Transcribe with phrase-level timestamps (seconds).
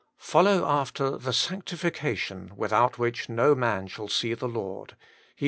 [0.17, 4.95] Follow after the sanctifcation without which no man shall see the Lord.'
[5.35, 5.37] HEB.